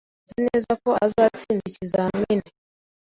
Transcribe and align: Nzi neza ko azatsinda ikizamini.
Nzi 0.25 0.39
neza 0.47 0.71
ko 0.83 0.89
azatsinda 1.05 1.63
ikizamini. 1.71 2.47